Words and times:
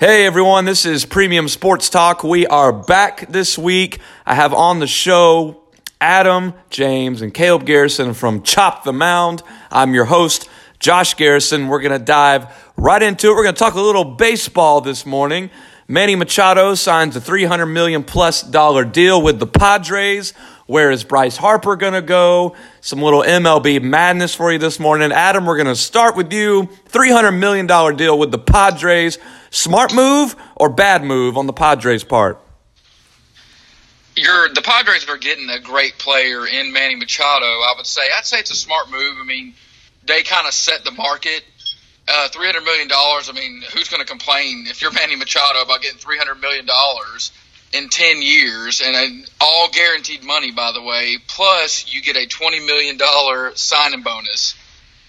Hey 0.00 0.24
everyone, 0.24 0.64
this 0.64 0.86
is 0.86 1.04
Premium 1.04 1.46
Sports 1.46 1.90
Talk. 1.90 2.24
We 2.24 2.46
are 2.46 2.72
back 2.72 3.30
this 3.30 3.58
week. 3.58 3.98
I 4.24 4.34
have 4.34 4.54
on 4.54 4.78
the 4.78 4.86
show 4.86 5.60
Adam, 6.00 6.54
James, 6.70 7.20
and 7.20 7.34
Caleb 7.34 7.66
Garrison 7.66 8.14
from 8.14 8.42
Chop 8.42 8.82
the 8.84 8.94
Mound. 8.94 9.42
I'm 9.70 9.92
your 9.92 10.06
host, 10.06 10.48
Josh 10.78 11.12
Garrison. 11.12 11.68
We're 11.68 11.82
going 11.82 11.92
to 11.92 12.02
dive 12.02 12.46
right 12.78 13.02
into 13.02 13.26
it. 13.28 13.34
We're 13.34 13.42
going 13.42 13.54
to 13.54 13.58
talk 13.58 13.74
a 13.74 13.80
little 13.82 14.06
baseball 14.06 14.80
this 14.80 15.04
morning. 15.04 15.50
Manny 15.86 16.16
Machado 16.16 16.74
signs 16.76 17.14
a 17.16 17.20
300 17.20 17.66
million 17.66 18.02
plus 18.02 18.40
dollar 18.40 18.86
deal 18.86 19.20
with 19.20 19.38
the 19.38 19.46
Padres. 19.46 20.32
Where 20.70 20.92
is 20.92 21.02
Bryce 21.02 21.36
Harper 21.36 21.74
going 21.74 21.94
to 21.94 22.00
go? 22.00 22.54
Some 22.80 23.02
little 23.02 23.24
MLB 23.24 23.82
madness 23.82 24.36
for 24.36 24.52
you 24.52 24.58
this 24.60 24.78
morning. 24.78 25.10
Adam, 25.10 25.44
we're 25.44 25.56
going 25.56 25.66
to 25.66 25.74
start 25.74 26.14
with 26.14 26.32
you. 26.32 26.68
$300 26.90 27.36
million 27.36 27.66
deal 27.96 28.16
with 28.16 28.30
the 28.30 28.38
Padres. 28.38 29.18
Smart 29.50 29.92
move 29.92 30.36
or 30.54 30.68
bad 30.68 31.02
move 31.02 31.36
on 31.36 31.48
the 31.48 31.52
Padres' 31.52 32.04
part? 32.04 32.40
You're, 34.14 34.50
the 34.50 34.62
Padres 34.62 35.08
are 35.08 35.16
getting 35.16 35.50
a 35.50 35.58
great 35.58 35.98
player 35.98 36.46
in 36.46 36.72
Manny 36.72 36.94
Machado. 36.94 37.46
I 37.46 37.74
would 37.76 37.86
say 37.86 38.02
I'd 38.16 38.24
say 38.24 38.38
it's 38.38 38.52
a 38.52 38.54
smart 38.54 38.92
move. 38.92 39.16
I 39.20 39.24
mean, 39.24 39.54
they 40.06 40.22
kind 40.22 40.46
of 40.46 40.54
set 40.54 40.84
the 40.84 40.92
market. 40.92 41.42
Uh, 42.06 42.28
Three 42.28 42.46
hundred 42.46 42.62
million 42.62 42.86
dollars. 42.86 43.28
I 43.28 43.32
mean, 43.32 43.64
who's 43.74 43.88
going 43.88 44.02
to 44.02 44.06
complain 44.06 44.66
if 44.68 44.82
you're 44.82 44.92
Manny 44.92 45.16
Machado 45.16 45.62
about 45.62 45.82
getting 45.82 45.98
three 45.98 46.16
hundred 46.16 46.36
million 46.40 46.64
dollars 46.64 47.32
in 47.72 47.88
ten 47.88 48.22
years 48.22 48.82
and 48.84 49.28
all 49.40 49.68
guaranteed 49.70 50.24
money, 50.24 50.50
by 50.50 50.72
the 50.72 50.82
way. 50.82 51.18
Plus, 51.26 51.92
you 51.92 52.02
get 52.02 52.16
a 52.16 52.26
twenty 52.26 52.60
million 52.60 52.96
dollar 52.96 53.54
signing 53.54 54.02
bonus. 54.02 54.54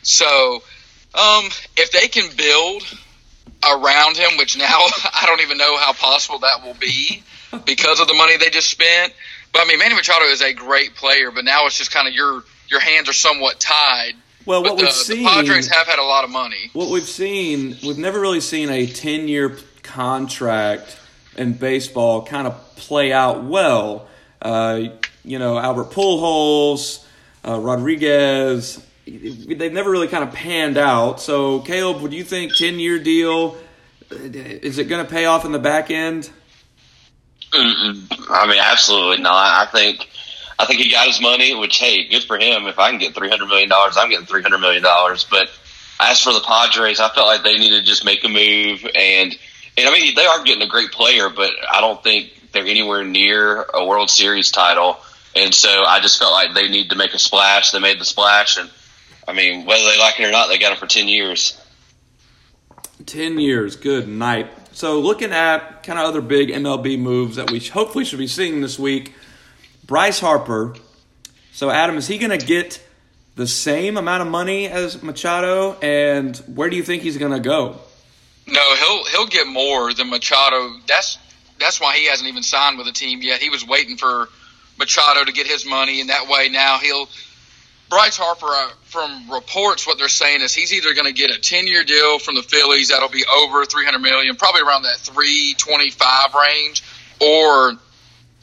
So, 0.03 0.63
um, 1.13 1.45
if 1.77 1.91
they 1.91 2.07
can 2.07 2.35
build 2.35 2.83
around 3.63 4.17
him, 4.17 4.37
which 4.37 4.57
now 4.57 4.65
I 5.13 5.23
don't 5.25 5.41
even 5.41 5.57
know 5.57 5.77
how 5.77 5.93
possible 5.93 6.39
that 6.39 6.63
will 6.63 6.75
be 6.75 7.23
because 7.65 7.99
of 7.99 8.07
the 8.07 8.13
money 8.13 8.37
they 8.37 8.49
just 8.49 8.69
spent. 8.69 9.13
But 9.53 9.63
I 9.63 9.65
mean, 9.65 9.79
Manny 9.79 9.95
Machado 9.95 10.25
is 10.25 10.41
a 10.41 10.53
great 10.53 10.95
player, 10.95 11.31
but 11.31 11.43
now 11.45 11.65
it's 11.65 11.77
just 11.77 11.91
kind 11.91 12.07
of 12.07 12.13
your 12.13 12.43
your 12.69 12.79
hands 12.79 13.09
are 13.09 13.13
somewhat 13.13 13.59
tied. 13.59 14.13
Well, 14.45 14.63
what 14.63 14.77
the, 14.77 14.85
we've 14.85 14.93
seen, 14.93 15.23
the 15.23 15.29
Padres 15.29 15.67
have 15.67 15.85
had 15.85 15.99
a 15.99 16.03
lot 16.03 16.23
of 16.23 16.31
money. 16.31 16.71
What 16.73 16.89
we've 16.89 17.07
seen, 17.07 17.77
we've 17.83 17.97
never 17.97 18.19
really 18.19 18.41
seen 18.41 18.69
a 18.69 18.87
ten-year 18.87 19.57
contract 19.83 20.97
in 21.37 21.53
baseball 21.53 22.25
kind 22.25 22.47
of 22.47 22.75
play 22.75 23.13
out 23.13 23.43
well. 23.43 24.07
Uh, 24.41 24.89
you 25.23 25.39
know, 25.39 25.57
Albert 25.57 25.91
Pujols, 25.91 27.05
uh, 27.47 27.59
Rodriguez, 27.59 28.83
they've 29.05 29.73
never 29.73 29.91
really 29.91 30.07
kind 30.07 30.23
of 30.23 30.33
panned 30.33 30.77
out. 30.77 31.21
So, 31.21 31.59
Caleb, 31.59 32.01
would 32.01 32.13
you 32.13 32.23
think 32.23 32.55
ten 32.55 32.79
year 32.79 32.99
deal 32.99 33.57
is 34.11 34.77
it 34.77 34.85
going 34.85 35.05
to 35.05 35.09
pay 35.09 35.25
off 35.25 35.45
in 35.45 35.51
the 35.51 35.59
back 35.59 35.91
end? 35.91 36.29
Mm-mm. 37.53 38.27
I 38.29 38.47
mean, 38.47 38.59
absolutely 38.61 39.21
not. 39.21 39.67
I 39.67 39.71
think 39.71 40.07
I 40.57 40.65
think 40.65 40.79
he 40.79 40.91
got 40.91 41.07
his 41.07 41.21
money, 41.21 41.53
which 41.55 41.77
hey, 41.77 42.07
good 42.07 42.23
for 42.23 42.37
him. 42.37 42.67
If 42.67 42.79
I 42.79 42.89
can 42.89 42.99
get 42.99 43.13
three 43.13 43.29
hundred 43.29 43.47
million 43.47 43.69
dollars, 43.69 43.97
I'm 43.97 44.09
getting 44.09 44.25
three 44.25 44.41
hundred 44.41 44.59
million 44.59 44.83
dollars. 44.83 45.25
But 45.29 45.49
as 45.99 46.21
for 46.21 46.33
the 46.33 46.41
Padres, 46.41 46.99
I 46.99 47.09
felt 47.09 47.27
like 47.27 47.43
they 47.43 47.57
needed 47.57 47.81
to 47.81 47.85
just 47.85 48.05
make 48.05 48.23
a 48.23 48.29
move, 48.29 48.85
and 48.95 49.37
and 49.77 49.87
I 49.87 49.91
mean 49.91 50.15
they 50.15 50.25
are 50.25 50.43
getting 50.43 50.63
a 50.63 50.69
great 50.69 50.91
player, 50.91 51.29
but 51.29 51.51
I 51.71 51.81
don't 51.81 52.01
think 52.03 52.31
they're 52.51 52.65
anywhere 52.65 53.03
near 53.03 53.63
a 53.73 53.85
World 53.85 54.09
Series 54.09 54.51
title. 54.51 54.97
And 55.35 55.53
so 55.53 55.69
I 55.69 55.99
just 56.01 56.19
felt 56.19 56.33
like 56.33 56.53
they 56.53 56.67
need 56.67 56.89
to 56.89 56.95
make 56.95 57.13
a 57.13 57.19
splash. 57.19 57.71
They 57.71 57.79
made 57.79 57.99
the 57.99 58.05
splash, 58.05 58.57
and 58.57 58.69
I 59.27 59.33
mean, 59.33 59.65
whether 59.65 59.83
they 59.83 59.97
like 59.97 60.19
it 60.19 60.25
or 60.25 60.31
not, 60.31 60.47
they 60.47 60.57
got 60.57 60.73
it 60.73 60.77
for 60.77 60.87
10 60.87 61.07
years. 61.07 61.57
10 63.05 63.39
years. 63.39 63.75
Good 63.75 64.07
night. 64.07 64.49
So, 64.73 64.99
looking 64.99 65.31
at 65.31 65.83
kind 65.83 65.99
of 65.99 66.05
other 66.05 66.21
big 66.21 66.49
MLB 66.49 66.97
moves 66.97 67.35
that 67.35 67.51
we 67.51 67.59
hopefully 67.59 68.05
should 68.05 68.19
be 68.19 68.27
seeing 68.27 68.61
this 68.61 68.79
week, 68.79 69.13
Bryce 69.85 70.19
Harper. 70.19 70.75
So, 71.51 71.69
Adam, 71.69 71.97
is 71.97 72.07
he 72.07 72.17
going 72.17 72.37
to 72.37 72.45
get 72.45 72.81
the 73.35 73.47
same 73.47 73.97
amount 73.97 74.21
of 74.21 74.27
money 74.27 74.67
as 74.67 75.01
Machado? 75.03 75.73
And 75.81 76.35
where 76.47 76.69
do 76.69 76.77
you 76.77 76.83
think 76.83 77.03
he's 77.03 77.17
going 77.17 77.33
to 77.33 77.39
go? 77.39 77.79
No, 78.47 78.75
he'll 78.75 79.05
he'll 79.05 79.27
get 79.27 79.47
more 79.47 79.93
than 79.93 80.09
Machado. 80.09 80.77
That's 80.87 81.17
that's 81.59 81.79
why 81.79 81.95
he 81.95 82.07
hasn't 82.07 82.27
even 82.27 82.43
signed 82.43 82.77
with 82.77 82.87
a 82.87 82.91
team 82.91 83.21
yet. 83.21 83.39
He 83.41 83.49
was 83.49 83.65
waiting 83.65 83.97
for 83.97 84.29
Machado 84.77 85.23
to 85.23 85.31
get 85.31 85.47
his 85.47 85.65
money, 85.65 86.01
and 86.01 86.09
that 86.09 86.27
way 86.27 86.49
now 86.49 86.79
he'll 86.79 87.07
Bryce 87.91 88.15
Harper, 88.15 88.47
uh, 88.47 88.71
from 88.85 89.29
reports, 89.29 89.85
what 89.85 89.97
they're 89.97 90.07
saying 90.07 90.41
is 90.41 90.53
he's 90.53 90.71
either 90.71 90.93
going 90.93 91.07
to 91.07 91.13
get 91.13 91.29
a 91.29 91.37
10 91.37 91.67
year 91.67 91.83
deal 91.83 92.19
from 92.19 92.35
the 92.35 92.41
Phillies 92.41 92.87
that'll 92.87 93.09
be 93.09 93.25
over 93.25 93.65
300 93.65 93.99
million, 93.99 94.37
probably 94.37 94.61
around 94.61 94.83
that 94.83 94.95
325 94.95 96.33
range, 96.33 96.83
or 97.19 97.73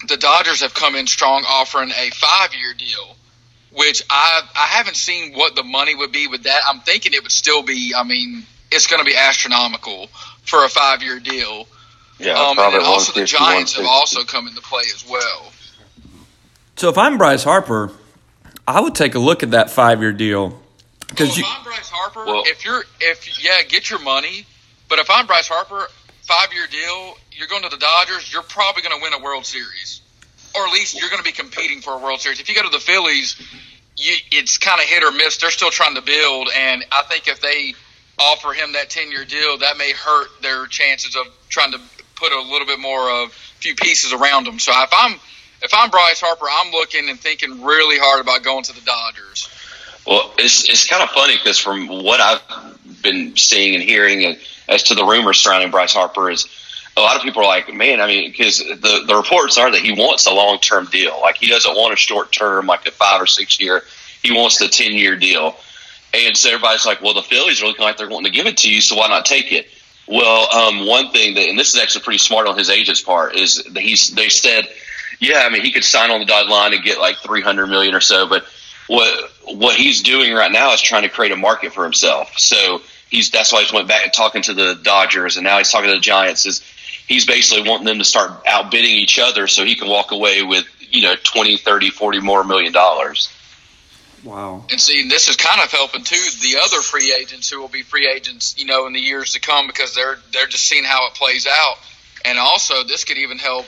the 0.07 0.19
Dodgers 0.19 0.61
have 0.61 0.75
come 0.75 0.95
in 0.95 1.07
strong 1.07 1.45
offering 1.49 1.91
a 1.91 2.11
five 2.11 2.55
year 2.55 2.75
deal, 2.75 3.17
which 3.73 4.03
I 4.11 4.43
I 4.55 4.67
haven't 4.67 4.97
seen 4.97 5.33
what 5.33 5.57
the 5.57 5.63
money 5.65 5.95
would 5.95 6.13
be 6.13 6.27
with 6.27 6.43
that. 6.43 6.61
I'm 6.69 6.81
thinking 6.81 7.15
it 7.15 7.23
would 7.23 7.33
still 7.33 7.63
be. 7.63 7.95
I 7.97 8.05
mean, 8.05 8.45
it's 8.71 8.87
going 8.87 8.99
to 8.99 9.05
be 9.05 9.17
astronomical 9.17 10.09
for 10.45 10.65
a 10.65 10.69
five 10.69 11.03
year 11.03 11.21
deal. 11.21 11.67
Yeah, 12.19 12.33
um, 12.33 12.59
and 12.59 12.83
also 12.83 13.19
the 13.19 13.27
Giants 13.27 13.75
have 13.75 13.87
also 13.87 14.25
come 14.25 14.49
into 14.49 14.61
play 14.61 14.83
as 14.93 15.09
well. 15.09 15.53
So 16.75 16.89
if 16.89 16.99
I'm 16.99 17.17
Bryce 17.17 17.45
Harper, 17.45 17.93
I 18.67 18.81
would 18.81 18.95
take 18.95 19.15
a 19.15 19.19
look 19.21 19.43
at 19.43 19.53
that 19.53 19.71
five 19.71 20.01
year 20.01 20.13
deal. 20.13 20.61
Because 21.09 21.31
well, 21.31 21.39
if 21.39 21.47
I'm 21.47 21.65
Bryce 21.65 21.91
Harper, 21.91 22.25
well, 22.27 22.43
if 22.47 22.65
you're 22.65 22.83
if 23.01 23.43
yeah, 23.43 23.63
get 23.63 23.89
your 23.91 24.01
money. 24.01 24.47
But 24.89 24.99
if 24.99 25.11
I'm 25.11 25.27
Bryce 25.27 25.49
Harper, 25.49 25.87
five 26.23 26.53
year 26.53 26.67
deal, 26.71 27.17
you're 27.33 27.49
going 27.49 27.63
to 27.63 27.69
the 27.69 27.77
Dodgers, 27.77 28.33
you're 28.33 28.43
probably 28.43 28.83
going 28.83 28.99
to 28.99 29.03
win 29.03 29.13
a 29.13 29.23
World 29.23 29.47
Series, 29.47 30.01
or 30.55 30.67
at 30.67 30.73
least 30.73 30.99
you're 30.99 31.11
going 31.11 31.23
to 31.23 31.25
be 31.25 31.33
competing 31.33 31.81
for 31.81 31.95
a 31.95 31.99
World 31.99 32.21
Series. 32.21 32.41
If 32.41 32.49
you 32.49 32.55
go 32.55 32.63
to 32.63 32.69
the 32.69 32.79
Phillies, 32.79 33.37
you, 33.97 34.15
it's 34.33 34.59
kind 34.59 34.81
of 34.81 34.87
hit 34.87 35.05
or 35.05 35.13
miss. 35.13 35.37
They're 35.37 35.51
still 35.51 35.71
trying 35.71 35.95
to 35.95 36.03
build, 36.03 36.49
and 36.55 36.85
I 36.91 37.03
think 37.03 37.29
if 37.29 37.41
they 37.41 37.75
offer 38.19 38.53
him 38.53 38.73
that 38.73 38.91
ten 38.91 39.11
year 39.11 39.25
deal, 39.25 39.59
that 39.59 39.77
may 39.77 39.93
hurt 39.93 40.29
their 40.43 40.67
chances 40.67 41.17
of 41.17 41.27
trying 41.49 41.73
to 41.73 41.81
put 42.17 42.33
a 42.33 42.43
little 42.43 42.67
bit 42.67 42.81
more 42.81 43.11
of 43.23 43.29
a 43.29 43.33
few 43.61 43.75
pieces 43.75 44.13
around 44.13 44.45
them. 44.45 44.59
So 44.59 44.73
if 44.75 44.91
I'm 44.93 45.15
if 45.63 45.73
I'm 45.73 45.91
Bryce 45.91 46.21
Harper, 46.21 46.47
I'm 46.51 46.73
looking 46.73 47.09
and 47.09 47.19
thinking 47.19 47.63
really 47.63 47.99
hard 47.99 48.21
about 48.21 48.43
going 48.43 48.65
to 48.65 48.75
the 48.75 48.81
Dodgers. 48.81 49.49
Well, 50.07 50.33
it's 50.39 50.69
it's 50.69 50.87
kind 50.87 51.03
of 51.03 51.11
funny 51.11 51.37
because 51.37 51.59
from 51.59 51.89
what 51.89 52.21
I've 52.21 53.03
been 53.03 53.37
seeing 53.37 53.75
and 53.75 53.83
hearing, 53.83 54.37
as 54.69 54.85
to 54.85 54.95
the 54.95 55.05
rumors 55.05 55.39
surrounding 55.39 55.71
Bryce 55.71 55.95
Harper, 55.95 56.31
is 56.31 56.47
a 56.97 57.01
lot 57.01 57.17
of 57.17 57.23
people 57.23 57.43
are 57.43 57.47
like, 57.47 57.73
man, 57.73 58.01
I 58.01 58.07
mean, 58.07 58.31
because 58.31 58.59
the 58.59 59.05
the 59.07 59.15
reports 59.15 59.59
are 59.59 59.71
that 59.71 59.81
he 59.81 59.93
wants 59.93 60.27
a 60.27 60.33
long 60.33 60.59
term 60.59 60.87
deal. 60.87 61.19
Like 61.21 61.37
he 61.37 61.49
doesn't 61.49 61.75
want 61.75 61.93
a 61.93 61.97
short 61.97 62.33
term, 62.33 62.67
like 62.67 62.87
a 62.87 62.91
five 62.91 63.21
or 63.21 63.27
six 63.27 63.61
year. 63.61 63.83
He 64.23 64.33
wants 64.33 64.59
the 64.59 64.69
ten 64.69 64.93
year 64.93 65.17
deal. 65.17 65.57
And 66.15 66.37
so 66.37 66.51
everybody's 66.51 66.87
like, 66.87 67.03
well, 67.03 67.15
the 67.15 67.23
Phillies 67.23 67.63
are 67.63 67.67
looking 67.67 67.85
like 67.85 67.99
they're 67.99 68.09
wanting 68.09 68.33
to 68.33 68.37
give 68.37 68.47
it 68.47 68.59
to 68.59 68.73
you, 68.73 68.81
so 68.81 68.97
why 68.97 69.09
not 69.09 69.27
take 69.27 69.53
it? 69.53 69.67
Well, 70.07 70.51
um, 70.51 70.87
one 70.87 71.11
thing 71.11 71.35
that, 71.35 71.49
and 71.49 71.59
this 71.59 71.75
is 71.75 71.81
actually 71.81 72.05
pretty 72.05 72.19
smart 72.19 72.47
on 72.47 72.57
his 72.57 72.71
agent's 72.71 73.03
part, 73.03 73.37
is 73.37 73.63
that 73.63 73.81
he's 73.81 74.09
they 74.15 74.31
said 74.31 74.67
yeah, 75.21 75.43
I 75.45 75.51
mean, 75.51 75.63
he 75.63 75.73
could 75.73 75.85
sign 75.85 76.11
on 76.11 76.21
the 76.21 76.27
dotted 76.27 76.51
line 76.51 76.73
and 76.73 76.83
get 76.83 76.99
like 76.99 77.17
300 77.17 77.67
million 77.67 77.95
or 77.95 78.01
so, 78.01 78.29
but 78.29 78.45
what 78.87 79.31
what 79.45 79.77
he's 79.77 80.03
doing 80.03 80.33
right 80.33 80.53
now 80.53 80.73
is 80.73 80.81
trying 80.81 81.03
to 81.03 81.09
create 81.09 81.33
a 81.33 81.37
market 81.37 81.73
for 81.73 81.85
himself. 81.85 82.39
So 82.39 82.83
he's 83.11 83.31
that's 83.31 83.53
why 83.53 83.63
he 83.63 83.75
went 83.75 83.89
back 83.89 84.05
and 84.05 84.13
talking 84.13 84.43
to 84.43 84.55
the 84.55 84.79
Dodgers, 84.83 85.37
and 85.37 85.45
now 85.45 85.59
he's 85.59 85.71
talking 85.71 85.91
to 85.91 85.97
the 85.97 86.01
Giants. 86.01 86.47
Is 86.47 86.63
he's 87.07 87.27
basically 87.27 87.69
wanting 87.69 87.87
them 87.87 87.99
to 87.99 88.05
start 88.05 88.31
outbidding 88.47 88.91
each 88.91 89.19
other 89.19 89.47
so 89.49 89.65
he 89.65 89.75
can 89.75 89.89
walk 89.89 90.13
away 90.13 90.43
with 90.43 90.67
you 90.81 91.03
know 91.03 91.15
20, 91.23 91.57
30, 91.57 91.91
40 91.91 92.21
more 92.21 92.45
million 92.45 92.73
dollars. 92.73 93.33
Wow. 94.25 94.65
And 94.71 94.81
see, 94.81 95.09
this 95.09 95.29
is 95.29 95.37
kind 95.37 95.61
of 95.61 95.71
helping 95.71 96.05
too 96.05 96.17
the 96.41 96.59
other 96.63 96.83
free 96.83 97.15
agents 97.19 97.51
who 97.51 97.61
will 97.61 97.69
be 97.69 97.83
free 97.83 98.09
agents, 98.09 98.57
you 98.59 98.67
know, 98.67 98.87
in 98.87 98.93
the 98.93 99.01
years 99.01 99.35
to 99.35 99.41
come 99.41 99.67
because 99.67 99.95
they're 99.95 100.19
they're 100.33 100.47
just 100.47 100.65
seeing 100.67 100.85
how 100.85 101.07
it 101.09 101.15
plays 101.15 101.47
out. 101.47 101.77
And 102.25 102.39
also, 102.39 102.85
this 102.85 103.05
could 103.05 103.19
even 103.19 103.39
help 103.39 103.67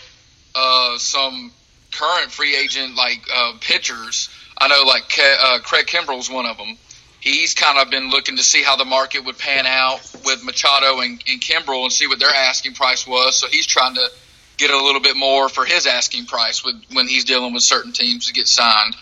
uh, 0.54 0.98
some 0.98 1.52
current 1.92 2.30
free 2.30 2.56
agent 2.56 2.96
like 2.96 3.22
uh, 3.32 3.52
pitchers. 3.60 4.28
I 4.58 4.68
know 4.68 4.82
like 4.86 5.08
Ke- 5.08 5.40
uh, 5.40 5.58
Craig 5.60 5.86
Kimbrel's 5.86 6.30
one 6.30 6.46
of 6.46 6.56
them. 6.56 6.76
He's 7.20 7.54
kind 7.54 7.78
of 7.78 7.90
been 7.90 8.10
looking 8.10 8.36
to 8.38 8.42
see 8.42 8.62
how 8.62 8.76
the 8.76 8.86
market 8.86 9.24
would 9.24 9.38
pan 9.38 9.66
out 9.66 10.00
with 10.24 10.42
Machado 10.42 11.00
and, 11.00 11.22
and 11.28 11.40
Kimbrel 11.40 11.82
and 11.82 11.92
see 11.92 12.06
what 12.06 12.18
their 12.18 12.34
asking 12.34 12.74
price 12.74 13.06
was. 13.06 13.36
So 13.36 13.46
he's 13.46 13.66
trying 13.66 13.94
to 13.94 14.08
get 14.56 14.70
a 14.70 14.76
little 14.76 15.02
bit 15.02 15.16
more 15.16 15.48
for 15.48 15.64
his 15.64 15.86
asking 15.86 16.26
price 16.26 16.64
with 16.64 16.76
when 16.92 17.08
he's 17.08 17.24
dealing 17.24 17.52
with 17.52 17.62
certain 17.62 17.92
teams 17.92 18.26
to 18.26 18.32
get 18.32 18.48
signed. 18.48 18.96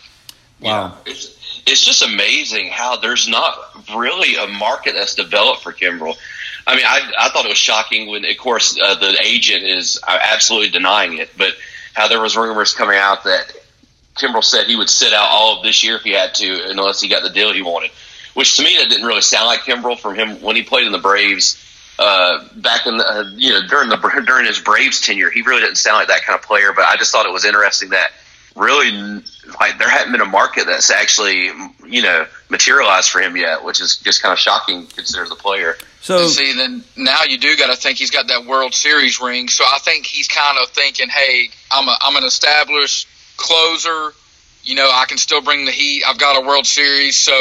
Wow. 0.61 0.99
Yeah, 1.07 1.13
it's, 1.13 1.38
it's 1.69 1.85
just 1.85 2.03
amazing 2.03 2.69
how 2.69 2.97
there's 2.97 3.29
not 3.29 3.57
really 3.95 4.37
a 4.37 4.47
market 4.47 4.95
that's 4.95 5.15
developed 5.15 5.63
for 5.63 5.73
Kimbrel. 5.73 6.17
I 6.67 6.77
mean, 6.77 6.85
I, 6.87 7.13
I 7.19 7.29
thought 7.31 7.45
it 7.45 7.49
was 7.49 7.59
shocking 7.59 8.09
when, 8.09 8.25
of 8.25 8.37
course, 8.39 8.79
uh, 8.83 8.95
the 8.97 9.19
agent 9.23 9.65
is 9.65 10.01
uh, 10.07 10.19
absolutely 10.23 10.71
denying 10.71 11.19
it, 11.19 11.31
but 11.37 11.55
how 11.95 12.09
there 12.09 12.21
was 12.21 12.37
rumors 12.37 12.75
coming 12.75 12.99
out 12.99 13.25
that 13.25 13.53
Kimbrel 14.17 14.45
said 14.45 14.67
he 14.67 14.77
would 14.77 14.91
sit 14.91 15.13
out 15.13 15.29
all 15.31 15.59
of 15.59 15.63
this 15.63 15.83
year 15.85 15.97
if 15.97 16.03
he 16.03 16.13
had 16.13 16.35
to, 16.35 16.71
unless 16.71 17.01
he 17.01 17.09
got 17.09 17.23
the 17.23 17.31
deal 17.31 17.53
he 17.53 17.63
wanted. 17.63 17.91
Which 18.35 18.57
to 18.57 18.63
me, 18.63 18.77
that 18.79 18.89
didn't 18.89 19.07
really 19.07 19.21
sound 19.23 19.47
like 19.47 19.61
Kimbrel 19.61 19.99
from 19.99 20.15
him 20.15 20.41
when 20.43 20.57
he 20.57 20.63
played 20.63 20.87
in 20.87 20.93
the 20.93 20.99
Braves. 20.99 21.65
uh, 21.99 22.45
back 22.57 22.87
in 22.87 22.97
the, 22.97 23.05
uh, 23.05 23.25
you 23.35 23.51
know 23.51 23.67
during 23.67 23.89
the 23.89 23.97
during 24.27 24.47
his 24.47 24.61
Braves 24.61 25.01
tenure, 25.01 25.31
he 25.31 25.43
really 25.43 25.61
didn't 25.61 25.77
sound 25.77 25.97
like 25.97 26.09
that 26.09 26.23
kind 26.23 26.39
of 26.39 26.45
player. 26.45 26.73
But 26.75 26.85
I 26.85 26.97
just 26.97 27.13
thought 27.13 27.27
it 27.27 27.33
was 27.33 27.45
interesting 27.45 27.91
that 27.91 28.13
really 28.59 29.23
like 29.61 29.79
there 29.79 29.89
hadn't 29.89 30.13
been 30.13 30.21
a 30.21 30.27
market 30.27 30.67
that's 30.67 30.91
actually 30.91 31.51
you 31.87 32.03
know 32.03 32.27
materialized 32.51 33.11
for 33.11 33.21
him 33.21 33.37
yet, 33.37 33.65
which 33.65 33.81
is 33.81 33.97
just 33.99 34.23
kind 34.23 34.33
of 34.33 34.39
shocking 34.39 34.87
considering 34.87 35.29
the 35.29 35.37
player. 35.37 35.77
So 36.01 36.27
see, 36.27 36.55
then 36.55 36.85
now 36.97 37.25
you 37.27 37.39
do 37.39 37.57
got 37.57 37.69
to 37.69 37.77
think 37.77 37.99
he's 37.99 38.11
got 38.11 38.29
that 38.29 38.45
World 38.47 38.75
Series 38.75 39.21
ring. 39.21 39.49
So 39.49 39.65
I 39.65 39.79
think 39.79 40.07
he's 40.07 40.29
kind 40.29 40.59
of 40.63 40.69
thinking, 40.71 41.09
hey, 41.09 41.51
I'm 41.71 41.89
a 41.89 41.97
I'm 42.01 42.17
an 42.17 42.25
established 42.25 43.09
closer. 43.37 44.13
You 44.65 44.75
know, 44.75 44.91
I 44.93 45.07
can 45.07 45.17
still 45.17 45.41
bring 45.41 45.65
the 45.65 45.71
heat. 45.71 46.03
I've 46.07 46.19
got 46.19 46.43
a 46.43 46.47
World 46.47 46.67
Series, 46.67 47.17
so 47.17 47.33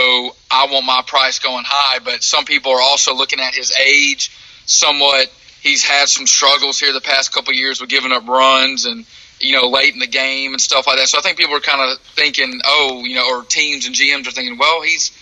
I 0.50 0.68
want 0.72 0.86
my 0.86 1.02
price 1.06 1.40
going 1.40 1.66
high. 1.68 2.00
But 2.00 2.24
some 2.24 2.46
people 2.46 2.72
are 2.72 2.82
also 2.82 3.16
looking 3.16 3.40
at 3.40 3.54
his 3.54 3.74
age 3.76 4.32
somewhat. 4.66 5.32
He's 5.62 5.84
had 5.84 6.08
some 6.08 6.28
struggles 6.28 6.80
here 6.80 6.94
the 6.94 7.02
past 7.02 7.34
couple 7.34 7.54
years 7.54 7.82
with 7.82 7.90
giving 7.90 8.12
up 8.12 8.28
runs 8.28 8.86
and 8.86 9.06
you 9.40 9.54
know 9.54 9.70
late 9.70 9.94
in 9.94 10.00
the 10.00 10.08
game 10.08 10.54
and 10.54 10.62
stuff 10.62 10.88
like 10.88 10.98
that. 10.98 11.08
So 11.08 11.18
I 11.18 11.22
think 11.22 11.38
people 11.38 11.56
are 11.56 11.62
kind 11.62 11.82
of 11.82 12.00
thinking, 12.16 12.62
oh, 12.66 13.04
you 13.06 13.16
know, 13.16 13.28
or 13.30 13.44
teams 13.44 13.86
and 13.86 13.96
GMs 13.96 14.28
are 14.28 14.32
thinking, 14.32 14.58
well, 14.58 14.82
he's 14.82 15.18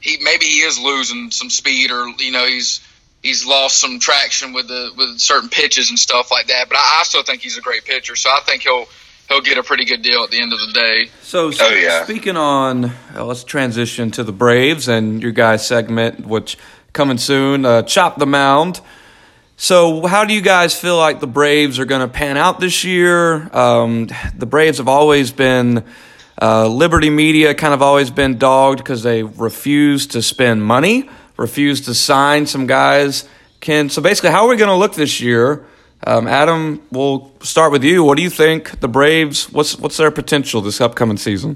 he 0.00 0.18
maybe 0.22 0.46
he 0.46 0.60
is 0.60 0.78
losing 0.78 1.30
some 1.30 1.50
speed 1.50 1.90
or 1.90 2.08
you 2.18 2.32
know 2.32 2.46
he's 2.46 2.80
he's 3.22 3.46
lost 3.46 3.78
some 3.78 3.98
traction 3.98 4.52
with 4.52 4.68
the 4.68 4.90
with 4.96 5.18
certain 5.18 5.48
pitches 5.48 5.90
and 5.90 5.98
stuff 5.98 6.30
like 6.30 6.46
that. 6.46 6.68
But 6.68 6.76
I, 6.76 7.00
I 7.00 7.02
still 7.04 7.22
think 7.22 7.42
he's 7.42 7.58
a 7.58 7.62
great 7.62 7.84
pitcher, 7.84 8.16
so 8.16 8.30
I 8.30 8.40
think 8.46 8.62
he'll 8.62 8.86
he'll 9.28 9.40
get 9.40 9.58
a 9.58 9.62
pretty 9.62 9.84
good 9.84 10.02
deal 10.02 10.22
at 10.24 10.30
the 10.30 10.40
end 10.40 10.52
of 10.52 10.58
the 10.58 10.72
day. 10.72 11.10
So, 11.22 11.50
oh, 11.60 11.70
yeah. 11.70 12.04
speaking 12.04 12.36
on, 12.36 12.86
uh, 13.14 13.24
let's 13.24 13.44
transition 13.44 14.10
to 14.12 14.24
the 14.24 14.32
Braves 14.32 14.88
and 14.88 15.22
your 15.22 15.32
guys' 15.32 15.66
segment, 15.66 16.26
which 16.26 16.58
coming 16.92 17.18
soon. 17.18 17.64
Uh, 17.64 17.82
Chop 17.82 18.18
the 18.18 18.26
mound. 18.26 18.80
So, 19.62 20.06
how 20.06 20.24
do 20.24 20.32
you 20.32 20.40
guys 20.40 20.74
feel 20.74 20.96
like 20.96 21.20
the 21.20 21.26
Braves 21.26 21.78
are 21.78 21.84
going 21.84 22.00
to 22.00 22.08
pan 22.08 22.38
out 22.38 22.60
this 22.60 22.82
year? 22.82 23.54
Um, 23.54 24.08
the 24.34 24.46
Braves 24.46 24.78
have 24.78 24.88
always 24.88 25.32
been, 25.32 25.84
uh, 26.40 26.66
Liberty 26.66 27.10
Media 27.10 27.52
kind 27.52 27.74
of 27.74 27.82
always 27.82 28.10
been 28.10 28.38
dogged 28.38 28.78
because 28.78 29.02
they 29.02 29.22
refuse 29.22 30.06
to 30.06 30.22
spend 30.22 30.64
money, 30.64 31.10
refuse 31.36 31.82
to 31.82 31.94
sign 31.94 32.46
some 32.46 32.66
guys. 32.66 33.28
Can 33.60 33.90
so 33.90 34.00
basically, 34.00 34.30
how 34.30 34.46
are 34.46 34.48
we 34.48 34.56
going 34.56 34.70
to 34.70 34.76
look 34.76 34.94
this 34.94 35.20
year? 35.20 35.66
Um, 36.06 36.26
Adam, 36.26 36.80
we'll 36.90 37.30
start 37.42 37.70
with 37.70 37.84
you. 37.84 38.02
What 38.02 38.16
do 38.16 38.22
you 38.22 38.30
think 38.30 38.80
the 38.80 38.88
Braves? 38.88 39.52
What's 39.52 39.78
what's 39.78 39.98
their 39.98 40.10
potential 40.10 40.62
this 40.62 40.80
upcoming 40.80 41.18
season? 41.18 41.50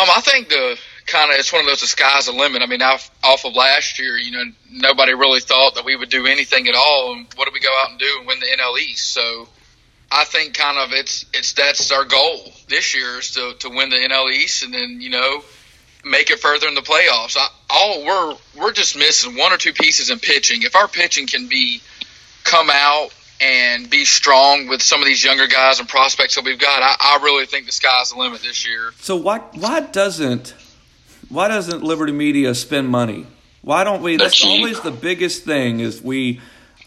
Um, 0.00 0.08
I 0.08 0.20
think 0.20 0.48
the 0.48 0.78
kind 1.10 1.32
of 1.32 1.38
it's 1.38 1.52
one 1.52 1.60
of 1.60 1.66
those 1.66 1.80
the 1.80 1.86
sky's 1.86 2.26
the 2.26 2.32
limit. 2.32 2.62
I 2.62 2.66
mean, 2.66 2.82
off, 2.82 3.10
off 3.22 3.44
of 3.44 3.54
last 3.54 3.98
year, 3.98 4.16
you 4.16 4.30
know, 4.30 4.44
nobody 4.70 5.12
really 5.12 5.40
thought 5.40 5.74
that 5.74 5.84
we 5.84 5.96
would 5.96 6.08
do 6.08 6.26
anything 6.26 6.68
at 6.68 6.74
all. 6.74 7.12
And 7.12 7.26
what 7.34 7.46
did 7.46 7.54
we 7.54 7.60
go 7.60 7.74
out 7.82 7.90
and 7.90 7.98
do 7.98 8.16
and 8.18 8.26
win 8.26 8.40
the 8.40 8.46
NL 8.46 8.78
East? 8.78 9.12
So 9.12 9.48
I 10.10 10.24
think 10.24 10.54
kind 10.54 10.78
of 10.78 10.92
it's 10.92 11.26
it's 11.34 11.52
that's 11.52 11.90
our 11.90 12.04
goal 12.04 12.52
this 12.68 12.94
year 12.94 13.18
is 13.18 13.32
to 13.32 13.54
to 13.60 13.68
win 13.68 13.90
the 13.90 13.96
NL 13.96 14.32
East 14.32 14.64
and 14.64 14.72
then 14.72 15.00
you 15.00 15.10
know 15.10 15.42
make 16.04 16.30
it 16.30 16.40
further 16.40 16.68
in 16.68 16.74
the 16.74 16.80
playoffs. 16.80 17.36
I, 17.36 17.48
all 17.68 18.04
we're 18.04 18.36
we're 18.58 18.72
just 18.72 18.96
missing 18.96 19.36
one 19.36 19.52
or 19.52 19.56
two 19.56 19.72
pieces 19.72 20.10
in 20.10 20.18
pitching. 20.18 20.62
If 20.62 20.76
our 20.76 20.88
pitching 20.88 21.26
can 21.26 21.48
be 21.48 21.80
come 22.44 22.70
out 22.72 23.10
and 23.40 23.88
be 23.88 24.04
strong 24.04 24.68
with 24.68 24.82
some 24.82 25.00
of 25.00 25.06
these 25.06 25.24
younger 25.24 25.46
guys 25.46 25.80
and 25.80 25.88
prospects 25.88 26.34
that 26.34 26.44
we've 26.44 26.58
got, 26.58 26.82
I, 26.82 27.18
I 27.18 27.24
really 27.24 27.46
think 27.46 27.66
the 27.66 27.72
sky's 27.72 28.10
the 28.10 28.18
limit 28.18 28.42
this 28.42 28.66
year. 28.66 28.92
So 29.00 29.16
why 29.16 29.38
why 29.52 29.80
doesn't 29.80 30.54
why 31.30 31.48
doesn't 31.48 31.82
Liberty 31.82 32.12
Media 32.12 32.54
spend 32.54 32.88
money? 32.88 33.26
Why 33.62 33.84
don't 33.84 34.02
we? 34.02 34.16
That's 34.16 34.44
always 34.44 34.80
the 34.80 34.90
biggest 34.90 35.44
thing 35.44 35.80
is 35.80 36.02
we. 36.02 36.40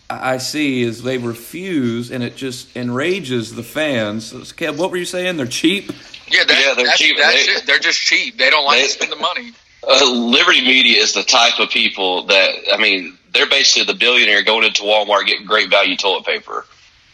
I 0.09 0.37
see 0.37 0.83
is 0.83 1.01
they 1.01 1.17
refuse, 1.17 2.11
and 2.11 2.23
it 2.23 2.35
just 2.35 2.75
enrages 2.75 3.55
the 3.55 3.63
fans. 3.63 4.31
Kev, 4.53 4.77
what 4.77 4.91
were 4.91 4.97
you 4.97 5.05
saying? 5.05 5.37
They're 5.37 5.47
cheap. 5.47 5.91
Yeah, 6.27 6.43
that, 6.43 6.63
yeah, 6.65 6.73
they're 6.75 6.85
that's, 6.85 6.97
cheap. 6.99 7.17
That's 7.17 7.45
they, 7.45 7.51
it. 7.53 7.65
They're 7.65 7.79
just 7.79 7.99
cheap. 7.99 8.37
They 8.37 8.49
don't 8.49 8.65
like 8.65 8.81
they, 8.81 8.83
to 8.83 8.89
spend 8.89 9.11
the 9.11 9.17
money. 9.17 9.51
Uh, 9.85 10.09
Liberty 10.09 10.61
Media 10.61 11.01
is 11.01 11.11
the 11.11 11.23
type 11.23 11.59
of 11.59 11.69
people 11.69 12.23
that 12.27 12.51
I 12.71 12.77
mean, 12.77 13.17
they're 13.33 13.49
basically 13.49 13.91
the 13.91 13.99
billionaire 13.99 14.41
going 14.41 14.63
into 14.63 14.83
Walmart 14.83 15.25
getting 15.25 15.45
great 15.45 15.69
value 15.69 15.97
toilet 15.97 16.25
paper. 16.25 16.65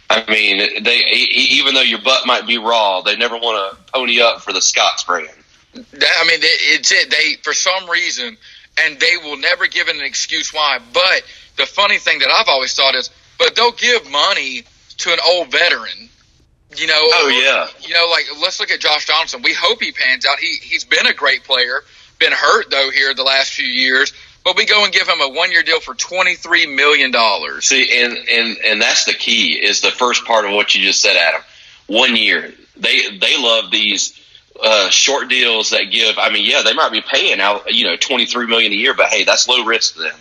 I 0.08 0.24
mean, 0.30 0.84
they 0.84 0.98
even 0.98 1.74
though 1.74 1.82
your 1.82 2.00
butt 2.00 2.28
might 2.28 2.46
be 2.46 2.60
raw, 2.60 3.02
they 3.02 3.16
never 3.16 3.38
want 3.38 3.76
to 3.76 3.92
pony 3.92 4.22
up 4.22 4.42
for 4.42 4.54
the 4.54 4.62
Scott's 4.62 5.04
brand. 5.04 5.30
That, 5.74 6.18
I 6.22 6.28
mean, 6.28 6.40
it's 6.42 6.92
it. 6.92 7.10
They 7.12 7.36
for 7.44 7.54
some 7.54 7.90
reason, 7.90 8.38
and 8.80 9.00
they 9.00 9.18
will 9.18 9.38
never 9.38 9.68
give 9.68 9.88
an 9.88 10.02
excuse 10.02 10.54
why. 10.54 10.80
But 10.94 11.24
the 11.58 11.66
funny 11.66 11.98
thing 11.98 12.20
that 12.20 12.30
I've 12.30 12.48
always 12.48 12.74
thought 12.74 12.96
is, 12.96 13.10
but 13.38 13.56
they'll 13.56 13.72
give 13.72 14.10
money 14.10 14.64
to 15.00 15.14
an 15.14 15.20
old 15.28 15.52
veteran. 15.52 16.10
You 16.76 16.88
know, 16.88 17.00
oh 17.00 17.28
yeah. 17.30 17.68
You 17.88 17.94
know, 17.94 18.08
like 18.12 18.26
let's 18.42 18.60
look 18.60 18.72
at 18.72 18.80
Josh 18.80 19.06
Johnson. 19.06 19.42
We 19.42 19.54
hope 19.54 19.82
he 19.82 19.92
pans 19.92 20.26
out. 20.26 20.40
He 20.40 20.56
he's 20.62 20.86
been 20.86 21.08
a 21.08 21.14
great 21.14 21.44
player. 21.44 21.82
Been 22.20 22.32
hurt 22.32 22.70
though 22.70 22.90
here 22.92 23.14
the 23.14 23.24
last 23.24 23.54
few 23.54 23.66
years, 23.66 24.14
but 24.44 24.56
we 24.56 24.66
go 24.66 24.84
and 24.84 24.94
give 24.94 25.08
him 25.08 25.22
a 25.22 25.30
one 25.30 25.52
year 25.52 25.64
deal 25.64 25.80
for 25.80 25.96
twenty 25.96 26.36
three 26.36 26.66
million 26.68 27.12
dollars. 27.12 27.66
See, 27.66 28.04
and 28.04 28.14
and 28.14 28.58
and 28.58 28.82
that's 28.82 29.06
the 29.06 29.14
key 29.14 29.54
is 29.54 29.82
the 29.82 29.92
first 29.92 30.26
part 30.26 30.46
of 30.46 30.52
what 30.52 30.76
you 30.76 30.84
just 30.84 31.02
said, 31.02 31.16
Adam. 31.16 31.42
One 31.88 32.16
year. 32.16 32.54
They 32.78 33.18
they 33.18 33.38
love 33.38 33.72
these 33.72 34.20
uh, 34.62 34.90
short 34.90 35.30
deals 35.30 35.72
that 35.72 35.86
give. 35.92 36.18
I 36.18 36.30
mean, 36.30 36.46
yeah, 36.46 36.62
they 36.64 36.74
might 36.74 36.92
be 36.92 37.02
paying 37.02 37.40
out 37.40 37.74
you 37.74 37.86
know 37.86 37.96
twenty 37.96 38.26
three 38.26 38.48
million 38.48 38.72
a 38.72 38.76
year, 38.76 38.94
but 38.94 39.08
hey, 39.08 39.24
that's 39.24 39.48
low 39.48 39.64
risk 39.66 39.96
to 39.96 40.02
them. 40.02 40.18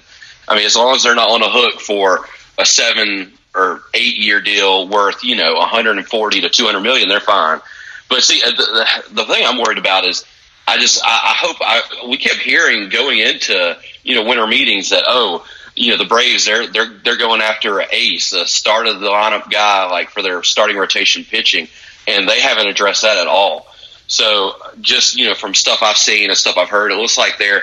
I 0.46 0.56
mean, 0.56 0.67
as 0.67 0.76
long 0.76 0.94
as 0.94 1.02
they're 1.02 1.14
not 1.14 1.31
on 1.31 1.43
a 1.43 1.50
hook 1.50 1.81
for 1.81 2.26
a 2.58 2.64
seven 2.64 3.32
or 3.55 3.82
eight 3.94 4.17
year 4.17 4.40
deal 4.40 4.88
worth 4.88 5.25
you 5.25 5.37
know 5.37 5.55
one 5.55 5.69
hundred 5.69 5.99
and 5.99 6.06
forty 6.06 6.40
to 6.43 6.49
two 6.49 6.64
hundred 6.64 6.81
million, 6.81 7.08
they're 7.08 7.20
fine. 7.20 7.61
But 8.08 8.23
see, 8.23 8.43
uh, 8.43 8.50
the, 8.50 8.56
the, 8.56 9.14
the 9.14 9.25
thing 9.25 9.44
I'm 9.44 9.58
worried 9.58 9.79
about 9.79 10.06
is 10.06 10.25
I 10.67 10.79
just 10.79 11.02
I, 11.02 11.08
I 11.08 11.34
hope 11.37 11.56
I 11.61 12.08
we 12.08 12.19
kept 12.19 12.41
hearing 12.41 12.88
going 12.88 13.19
into 13.19 13.79
you 14.05 14.14
know 14.14 14.25
winter 14.25 14.46
meetings 14.46 14.91
that 14.91 15.05
oh 15.06 15.46
you 15.75 15.93
know 15.93 15.96
the 15.99 16.05
Braves 16.05 16.44
they're 16.44 16.67
they're 16.67 16.91
they're 17.05 17.17
going 17.17 17.41
after 17.41 17.79
an 17.81 17.88
ace, 17.93 18.32
a 18.32 18.46
start 18.46 18.87
of 18.87 19.00
the 19.00 19.08
lineup 19.08 19.50
guy 19.50 19.91
like 19.91 20.11
for 20.11 20.23
their 20.23 20.43
starting 20.43 20.76
rotation 20.76 21.25
pitching, 21.25 21.69
and 22.06 22.29
they 22.29 22.41
haven't 22.41 22.67
addressed 22.67 23.02
that 23.02 23.17
at 23.17 23.26
all. 23.26 23.67
So 24.08 24.55
just 24.81 25.16
you 25.16 25.26
know 25.26 25.34
from 25.34 25.55
stuff 25.55 25.82
I've 25.82 25.96
seen 25.96 26.31
and 26.31 26.37
stuff 26.37 26.56
I've 26.56 26.70
heard, 26.70 26.90
it 26.90 26.96
looks 26.96 27.16
like 27.16 27.38
they're 27.38 27.62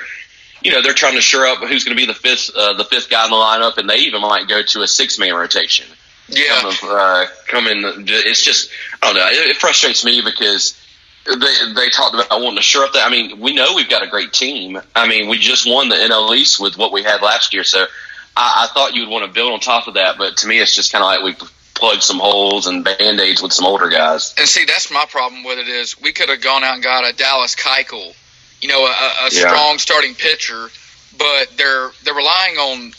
you 0.62 0.72
know 0.72 0.82
they're 0.82 0.94
trying 0.94 1.16
to 1.16 1.22
shore 1.22 1.46
up 1.46 1.58
who's 1.60 1.84
going 1.84 1.98
to 1.98 2.02
be 2.02 2.06
the 2.06 2.18
fifth 2.18 2.52
uh, 2.56 2.74
the 2.74 2.86
fifth 2.86 3.10
guy 3.10 3.26
in 3.26 3.32
the 3.32 3.36
lineup, 3.36 3.78
and 3.78 3.90
they 3.90 3.98
even 3.98 4.22
might 4.22 4.48
go 4.48 4.62
to 4.62 4.82
a 4.82 4.88
six 4.88 5.20
man 5.20 5.34
rotation. 5.34 5.88
Yeah, 6.28 6.60
come, 6.62 6.90
uh, 6.90 7.26
come 7.48 7.68
in. 7.68 8.06
It's 8.08 8.44
just 8.44 8.70
I 9.02 9.08
don't 9.08 9.16
know. 9.16 9.28
It, 9.28 9.50
it 9.50 9.58
frustrates 9.58 10.06
me 10.06 10.22
because 10.22 10.80
they 11.26 11.74
they 11.74 11.90
talked 11.90 12.14
about 12.14 12.30
wanting 12.42 12.58
to 12.58 12.64
shore 12.64 12.86
up 12.86 12.94
that. 12.94 13.08
I 13.08 13.10
mean, 13.10 13.40
we 13.40 13.54
know 13.54 13.74
we've 13.76 13.90
got 13.90 14.04
a 14.04 14.08
great 14.08 14.32
team. 14.32 14.80
I 14.96 15.08
mean, 15.08 15.28
we 15.28 15.40
just 15.40 15.68
won 15.68 15.90
the 15.90 15.96
NL 15.96 16.36
East 16.36 16.60
with 16.60 16.78
what 16.78 16.92
we 16.92 17.02
had 17.02 17.22
last 17.22 17.54
year, 17.54 17.64
so 17.64 17.86
I, 18.38 18.68
I 18.70 18.74
thought 18.74 18.94
you 18.94 19.02
would 19.02 19.10
want 19.10 19.26
to 19.26 19.32
build 19.32 19.52
on 19.52 19.60
top 19.60 19.88
of 19.88 19.96
that. 19.96 20.18
But 20.18 20.38
to 20.38 20.48
me, 20.48 20.60
it's 20.60 20.76
just 20.76 20.92
kind 20.92 21.04
of 21.04 21.08
like 21.08 21.24
we 21.24 21.48
plug 21.76 22.02
some 22.02 22.20
holes 22.20 22.66
and 22.68 22.84
band 22.84 23.20
aids 23.20 23.42
with 23.44 23.54
some 23.54 23.66
older 23.66 23.90
guys. 23.90 24.34
And 24.38 24.48
see, 24.48 24.66
that's 24.66 24.92
my 24.92 25.06
problem 25.08 25.44
with 25.44 25.60
it 25.60 25.68
is 25.68 26.00
we 26.02 26.14
could 26.14 26.30
have 26.30 26.42
gone 26.42 26.64
out 26.64 26.76
and 26.76 26.84
got 26.84 27.08
a 27.08 27.16
Dallas 27.16 27.56
Keuchel, 27.56 28.16
you 28.62 28.70
know, 28.70 28.86
a, 28.86 28.90
a 28.90 29.24
yeah. 29.24 29.30
strong 29.30 29.78
starting 29.78 30.16
pitcher, 30.16 30.70
but 31.18 31.52
they're 31.58 31.92
they're 32.04 32.16
relying 32.16 32.56
on 32.58 32.94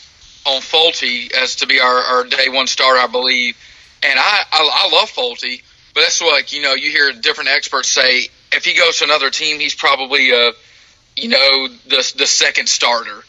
on 0.46 0.60
Folty 0.62 1.34
as 1.34 1.56
to 1.56 1.66
be 1.66 1.80
our, 1.80 1.96
our 1.96 2.24
day 2.24 2.48
one 2.48 2.68
starter, 2.68 3.00
I 3.00 3.08
believe. 3.08 3.56
And 4.02 4.18
I, 4.18 4.42
I 4.52 4.88
I 4.88 4.96
love 4.96 5.10
Folty, 5.10 5.62
but 5.94 6.02
that's 6.02 6.22
like 6.22 6.52
you 6.52 6.62
know 6.62 6.74
you 6.74 6.90
hear 6.90 7.12
different 7.12 7.50
experts 7.50 7.88
say 7.88 8.28
if 8.52 8.64
he 8.64 8.74
goes 8.74 8.98
to 8.98 9.04
another 9.04 9.30
team, 9.30 9.58
he's 9.58 9.74
probably 9.74 10.30
a 10.30 10.52
you 11.16 11.30
know 11.30 11.68
the 11.86 12.12
the 12.18 12.26
second 12.26 12.68
starter, 12.68 13.24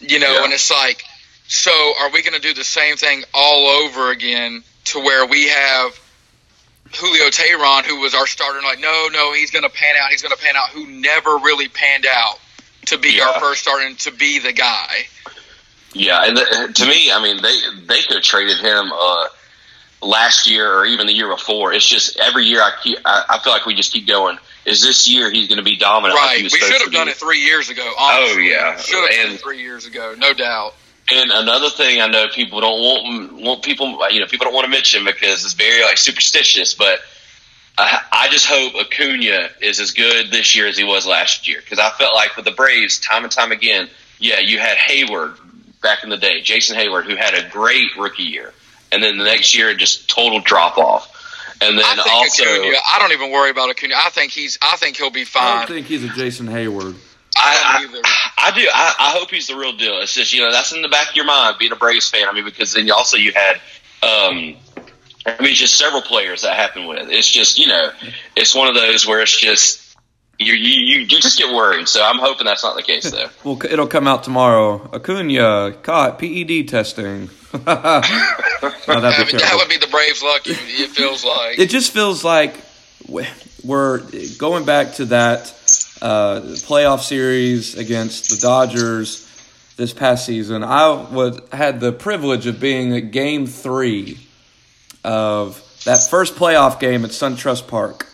you 0.00 0.20
know, 0.20 0.32
yeah. 0.32 0.44
and 0.44 0.52
it's 0.52 0.70
like. 0.70 1.04
So, 1.48 1.70
are 1.70 2.10
we 2.10 2.24
going 2.24 2.34
to 2.34 2.40
do 2.40 2.54
the 2.54 2.64
same 2.64 2.96
thing 2.96 3.22
all 3.32 3.68
over 3.68 4.10
again 4.10 4.64
to 4.86 5.00
where 5.00 5.26
we 5.26 5.48
have 5.48 5.98
Julio 6.94 7.28
Teheran, 7.30 7.84
who 7.84 8.00
was 8.00 8.14
our 8.14 8.26
starter, 8.26 8.58
and 8.58 8.66
like, 8.66 8.80
no, 8.80 9.08
no, 9.12 9.32
he's 9.32 9.50
going 9.50 9.64
to 9.64 9.70
pan 9.70 9.94
out. 10.00 10.10
He's 10.10 10.22
going 10.22 10.34
to 10.36 10.42
pan 10.42 10.56
out. 10.56 10.70
Who 10.70 10.86
never 10.86 11.36
really 11.36 11.68
panned 11.68 12.06
out 12.06 12.38
to 12.86 12.98
be 12.98 13.16
yeah. 13.16 13.24
our 13.24 13.40
first 13.40 13.62
starter 13.62 13.86
and 13.86 13.98
to 14.00 14.12
be 14.12 14.38
the 14.38 14.52
guy. 14.52 15.06
Yeah, 15.92 16.24
and 16.24 16.36
the, 16.36 16.72
to 16.74 16.86
me, 16.86 17.10
I 17.10 17.22
mean, 17.22 17.42
they 17.42 17.58
they 17.86 18.02
could 18.02 18.16
have 18.16 18.22
traded 18.22 18.58
him 18.58 18.92
uh, 18.92 19.26
last 20.02 20.48
year 20.48 20.72
or 20.72 20.84
even 20.84 21.06
the 21.06 21.12
year 21.12 21.28
before. 21.28 21.72
It's 21.72 21.86
just 21.86 22.18
every 22.20 22.44
year 22.44 22.60
I 22.60 22.72
keep, 22.82 22.98
I, 23.04 23.24
I 23.28 23.38
feel 23.40 23.52
like 23.52 23.66
we 23.66 23.74
just 23.74 23.92
keep 23.92 24.06
going. 24.06 24.38
Is 24.66 24.82
this 24.82 25.08
year 25.08 25.30
he's 25.30 25.48
going 25.48 25.58
to 25.58 25.64
be 25.64 25.76
dominant? 25.76 26.18
Right. 26.18 26.42
Like 26.42 26.52
we 26.52 26.58
should 26.58 26.82
have 26.82 26.92
done 26.92 27.06
be? 27.06 27.12
it 27.12 27.16
three 27.16 27.40
years 27.40 27.70
ago. 27.70 27.92
Honestly. 27.98 28.42
Oh 28.42 28.46
yeah, 28.46 28.76
should 28.76 29.10
have 29.10 29.24
done 29.24 29.34
it 29.34 29.40
three 29.40 29.62
years 29.62 29.86
ago, 29.86 30.14
no 30.18 30.32
doubt. 30.32 30.74
And 31.10 31.30
another 31.30 31.70
thing 31.70 32.00
I 32.00 32.08
know 32.08 32.26
people 32.28 32.60
don't 32.60 32.80
want 32.80 33.32
want 33.34 33.62
people 33.62 33.98
you 34.10 34.20
know 34.20 34.26
people 34.26 34.44
don't 34.44 34.54
want 34.54 34.64
to 34.64 34.70
mention 34.70 35.04
because 35.04 35.44
it's 35.44 35.54
very 35.54 35.82
like 35.82 35.98
superstitious, 35.98 36.74
but 36.74 37.00
I, 37.78 38.00
I 38.10 38.28
just 38.28 38.46
hope 38.46 38.74
Acuna 38.74 39.50
is 39.60 39.78
as 39.80 39.92
good 39.92 40.30
this 40.30 40.56
year 40.56 40.66
as 40.66 40.76
he 40.76 40.84
was 40.84 41.06
last 41.06 41.46
year 41.46 41.60
because 41.60 41.78
I 41.78 41.90
felt 41.90 42.14
like 42.14 42.34
with 42.36 42.44
the 42.44 42.50
Braves 42.50 42.98
time 42.98 43.22
and 43.22 43.32
time 43.32 43.52
again, 43.52 43.88
yeah, 44.18 44.40
you 44.40 44.58
had 44.58 44.78
Heyward 44.78 45.38
back 45.82 46.02
in 46.02 46.10
the 46.10 46.16
day, 46.16 46.40
Jason 46.40 46.76
Heyward, 46.76 47.04
who 47.04 47.14
had 47.14 47.34
a 47.34 47.48
great 47.50 47.96
rookie 47.96 48.24
year, 48.24 48.52
and 48.90 49.02
then 49.02 49.18
the 49.18 49.24
next 49.24 49.56
year 49.56 49.74
just 49.74 50.08
total 50.08 50.40
drop 50.40 50.78
off. 50.78 51.12
And 51.60 51.78
then 51.78 51.84
I 51.84 52.04
also, 52.10 52.44
Acuna, 52.44 52.76
I 52.90 52.98
don't 52.98 53.12
even 53.12 53.30
worry 53.30 53.50
about 53.50 53.70
Acuna. 53.70 53.94
I 53.96 54.10
think 54.10 54.32
he's. 54.32 54.58
I 54.60 54.76
think 54.76 54.96
he'll 54.96 55.10
be 55.10 55.24
fine 55.24 55.42
I 55.42 55.58
don't 55.60 55.68
think 55.68 55.86
he's 55.86 56.04
a 56.04 56.08
Jason 56.08 56.46
Heyward. 56.46 56.96
I 57.36 57.78
I, 57.78 57.82
don't. 57.82 58.06
I, 58.06 58.30
I 58.38 58.50
do. 58.54 58.68
I, 58.72 58.94
I 58.98 59.18
hope 59.18 59.30
he's 59.30 59.46
the 59.48 59.56
real 59.56 59.76
deal. 59.76 60.00
It's 60.00 60.14
just 60.14 60.32
you 60.32 60.40
know 60.40 60.50
that's 60.50 60.72
in 60.72 60.82
the 60.82 60.88
back 60.88 61.10
of 61.10 61.16
your 61.16 61.24
mind 61.24 61.56
being 61.58 61.72
a 61.72 61.76
Braves 61.76 62.08
fan. 62.10 62.28
I 62.28 62.32
mean, 62.32 62.44
because 62.44 62.72
then 62.72 62.86
you 62.86 62.94
also 62.94 63.16
you 63.16 63.32
had, 63.32 63.56
um, 64.02 64.56
I 65.26 65.42
mean, 65.42 65.54
just 65.54 65.76
several 65.76 66.02
players 66.02 66.42
that 66.42 66.56
happened 66.56 66.88
with. 66.88 67.08
It's 67.10 67.30
just 67.30 67.58
you 67.58 67.66
know, 67.66 67.90
it's 68.36 68.54
one 68.54 68.68
of 68.68 68.74
those 68.74 69.06
where 69.06 69.20
it's 69.20 69.38
just 69.38 69.96
you 70.38 70.54
you 70.54 70.80
you, 70.80 71.00
you 71.00 71.06
just 71.06 71.38
get 71.38 71.54
worried. 71.54 71.88
So 71.88 72.02
I'm 72.02 72.18
hoping 72.18 72.46
that's 72.46 72.64
not 72.64 72.76
the 72.76 72.82
case 72.82 73.10
though. 73.10 73.28
Well, 73.44 73.58
it'll 73.64 73.86
come 73.86 74.06
out 74.06 74.24
tomorrow. 74.24 74.88
Acuna 74.92 75.72
caught 75.82 76.18
PED 76.18 76.68
testing. 76.68 77.30
That'd 77.52 77.68
I 77.68 79.24
be 79.24 79.32
mean, 79.32 79.36
that 79.38 79.54
would 79.56 79.68
be 79.68 79.78
the 79.78 79.88
Braves' 79.90 80.22
luck. 80.22 80.42
It 80.46 80.90
feels 80.90 81.24
like. 81.24 81.58
It 81.58 81.70
just 81.70 81.92
feels 81.92 82.24
like 82.24 82.54
we're 83.64 84.00
going 84.38 84.64
back 84.64 84.94
to 84.94 85.06
that 85.06 85.46
uh, 86.02 86.40
playoff 86.66 87.00
series 87.00 87.76
against 87.76 88.30
the 88.30 88.36
Dodgers 88.36 89.22
this 89.76 89.92
past 89.92 90.26
season. 90.26 90.64
I 90.64 90.90
was 90.90 91.40
had 91.52 91.80
the 91.80 91.92
privilege 91.92 92.46
of 92.46 92.60
being 92.60 92.94
at 92.94 93.10
Game 93.10 93.46
Three 93.46 94.18
of 95.04 95.62
that 95.84 96.02
first 96.10 96.34
playoff 96.34 96.80
game 96.80 97.04
at 97.04 97.10
SunTrust 97.10 97.68
Park 97.68 98.06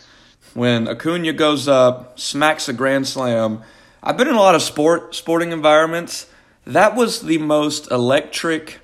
when 0.53 0.87
Acuna 0.87 1.33
goes 1.33 1.67
up, 1.67 2.19
smacks 2.19 2.69
a 2.69 2.73
grand 2.73 3.07
slam. 3.07 3.61
I've 4.01 4.17
been 4.17 4.27
in 4.27 4.35
a 4.35 4.39
lot 4.39 4.55
of 4.55 4.61
sport 4.61 5.15
sporting 5.15 5.51
environments. 5.51 6.27
That 6.65 6.95
was 6.95 7.21
the 7.21 7.39
most 7.39 7.91
electric 7.91 8.79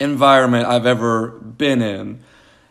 environment 0.00 0.66
I've 0.66 0.86
ever 0.86 1.28
been 1.28 1.82
in. 1.82 2.20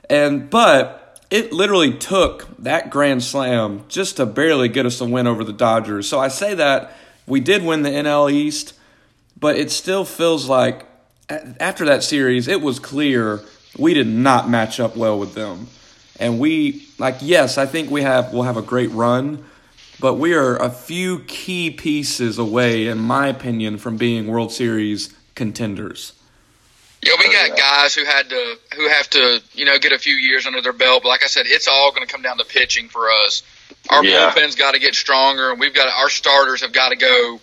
And 0.09 0.49
but 0.49 1.02
it 1.33 1.51
literally 1.51 1.91
took 1.91 2.45
that 2.59 2.91
grand 2.91 3.23
slam 3.23 3.83
just 3.87 4.17
to 4.17 4.25
barely 4.25 4.69
get 4.69 4.85
us 4.85 5.01
a 5.01 5.05
win 5.05 5.25
over 5.25 5.43
the 5.43 5.51
Dodgers. 5.51 6.07
So 6.07 6.19
I 6.19 6.27
say 6.27 6.53
that 6.53 6.95
we 7.25 7.39
did 7.39 7.65
win 7.65 7.81
the 7.81 7.89
NL 7.89 8.31
East, 8.31 8.75
but 9.39 9.55
it 9.55 9.71
still 9.71 10.05
feels 10.05 10.47
like 10.47 10.85
after 11.59 11.85
that 11.85 12.03
series, 12.03 12.47
it 12.47 12.61
was 12.61 12.77
clear 12.77 13.41
we 13.79 13.95
did 13.95 14.05
not 14.05 14.47
match 14.47 14.79
up 14.79 14.95
well 14.95 15.17
with 15.17 15.33
them. 15.33 15.69
And 16.19 16.39
we 16.39 16.87
like 16.99 17.15
yes, 17.21 17.57
I 17.57 17.65
think 17.65 17.89
we 17.89 18.03
have 18.03 18.31
we'll 18.31 18.43
have 18.43 18.57
a 18.57 18.61
great 18.61 18.91
run, 18.91 19.43
but 19.99 20.13
we 20.13 20.35
are 20.35 20.55
a 20.57 20.69
few 20.69 21.21
key 21.21 21.71
pieces 21.71 22.37
away 22.37 22.85
in 22.85 22.99
my 22.99 23.25
opinion 23.25 23.79
from 23.79 23.97
being 23.97 24.27
World 24.27 24.51
Series 24.51 25.11
contenders. 25.33 26.13
Yeah, 27.05 27.13
we 27.19 27.31
got 27.31 27.51
uh, 27.51 27.55
guys 27.55 27.95
who 27.95 28.05
had 28.05 28.29
to 28.29 28.55
who 28.75 28.87
have 28.89 29.09
to 29.11 29.41
you 29.53 29.65
know 29.65 29.77
get 29.79 29.91
a 29.91 29.99
few 29.99 30.15
years 30.15 30.45
under 30.45 30.61
their 30.61 30.73
belt. 30.73 31.03
But 31.03 31.09
like 31.09 31.23
I 31.23 31.27
said, 31.27 31.45
it's 31.47 31.67
all 31.67 31.91
going 31.91 32.05
to 32.05 32.11
come 32.11 32.21
down 32.21 32.37
to 32.37 32.45
pitching 32.45 32.89
for 32.89 33.09
us. 33.11 33.43
Our 33.89 34.03
Yeah. 34.03 34.31
bullpen's 34.33 34.55
got 34.55 34.73
to 34.73 34.79
get 34.79 34.95
stronger, 34.95 35.51
and 35.51 35.59
we've 35.59 35.73
got 35.73 35.87
our 35.87 36.09
starters 36.09 36.61
have 36.61 36.71
got 36.73 36.89
to 36.89 36.95
go 36.95 37.39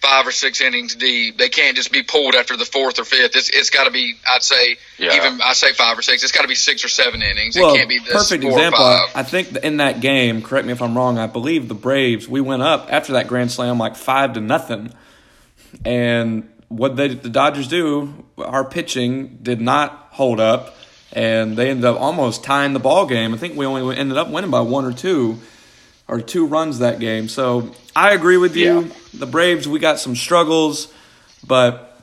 five 0.00 0.26
or 0.26 0.32
six 0.32 0.60
innings 0.60 0.96
deep. 0.96 1.38
They 1.38 1.48
can't 1.48 1.76
just 1.76 1.92
be 1.92 2.02
pulled 2.02 2.34
after 2.34 2.56
the 2.56 2.64
fourth 2.64 2.98
or 2.98 3.04
fifth. 3.04 3.36
It's 3.36 3.50
it's 3.50 3.70
got 3.70 3.84
to 3.84 3.90
be. 3.90 4.14
I'd 4.28 4.42
say 4.42 4.76
Yeah. 4.98 5.14
even 5.16 5.40
I 5.40 5.52
say 5.52 5.72
five 5.72 5.96
or 5.98 6.02
six. 6.02 6.22
It's 6.24 6.32
got 6.32 6.42
to 6.42 6.48
be 6.48 6.54
six 6.56 6.84
or 6.84 6.88
seven 6.88 7.22
innings. 7.22 7.56
Well, 7.56 7.74
it 7.74 7.76
can't 7.78 7.88
be 7.88 7.98
this 8.00 8.12
perfect 8.12 8.42
four 8.42 8.50
example. 8.52 8.80
Or 8.84 8.98
five. 8.98 9.08
I 9.14 9.22
think 9.22 9.56
in 9.58 9.76
that 9.76 10.00
game, 10.00 10.42
correct 10.42 10.66
me 10.66 10.72
if 10.72 10.82
I'm 10.82 10.96
wrong. 10.96 11.18
I 11.18 11.26
believe 11.28 11.68
the 11.68 11.74
Braves 11.74 12.26
we 12.28 12.40
went 12.40 12.62
up 12.62 12.88
after 12.90 13.12
that 13.12 13.28
grand 13.28 13.52
slam 13.52 13.78
like 13.78 13.94
five 13.96 14.32
to 14.34 14.40
nothing, 14.40 14.92
and 15.84 16.48
what 16.76 16.96
they, 16.96 17.08
the 17.08 17.28
Dodgers 17.28 17.68
do, 17.68 18.24
our 18.38 18.64
pitching 18.64 19.38
did 19.42 19.60
not 19.60 20.08
hold 20.10 20.40
up, 20.40 20.76
and 21.12 21.56
they 21.56 21.70
ended 21.70 21.84
up 21.84 22.00
almost 22.00 22.44
tying 22.44 22.72
the 22.72 22.80
ball 22.80 23.06
game. 23.06 23.34
I 23.34 23.36
think 23.36 23.56
we 23.56 23.66
only 23.66 23.96
ended 23.96 24.16
up 24.16 24.28
winning 24.28 24.50
by 24.50 24.60
one 24.60 24.84
or 24.84 24.92
two, 24.92 25.38
or 26.08 26.20
two 26.20 26.46
runs 26.46 26.80
that 26.80 27.00
game. 27.00 27.28
So 27.28 27.74
I 27.94 28.12
agree 28.12 28.36
with 28.36 28.56
you. 28.56 28.82
Yeah. 28.82 28.92
The 29.14 29.26
Braves, 29.26 29.68
we 29.68 29.78
got 29.78 29.98
some 29.98 30.16
struggles, 30.16 30.92
but 31.46 32.00